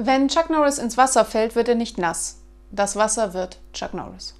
[0.00, 2.40] Wenn Chuck Norris ins Wasser fällt, wird er nicht nass.
[2.70, 4.36] Das Wasser wird Chuck Norris.